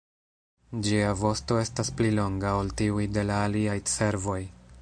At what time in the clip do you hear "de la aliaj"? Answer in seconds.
3.19-3.81